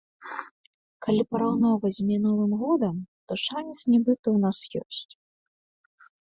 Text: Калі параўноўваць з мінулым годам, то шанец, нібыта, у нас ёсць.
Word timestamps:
Калі 1.07 1.19
параўноўваць 1.33 1.91
з 1.97 2.05
мінулым 2.11 2.51
годам, 2.63 2.95
то 3.29 3.37
шанец, 3.43 3.77
нібыта, 3.97 4.25
у 4.39 4.41
нас 4.47 4.57
ёсць. 4.81 5.13